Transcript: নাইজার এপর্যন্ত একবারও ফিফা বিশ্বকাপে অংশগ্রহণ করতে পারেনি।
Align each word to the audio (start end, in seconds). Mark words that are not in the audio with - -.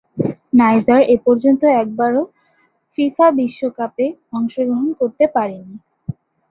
নাইজার 0.53 1.01
এপর্যন্ত 1.15 1.61
একবারও 1.81 2.21
ফিফা 2.93 3.27
বিশ্বকাপে 3.37 4.05
অংশগ্রহণ 4.33 4.89
করতে 4.99 5.25
পারেনি। 5.35 5.75